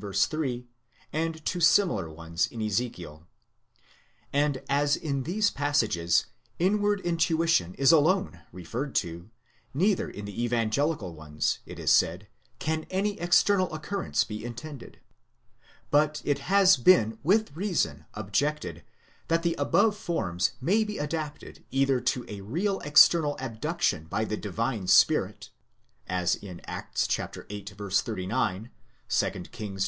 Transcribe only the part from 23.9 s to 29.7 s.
by the Divine Spirit (as in Acts viii. 39; 2 Kings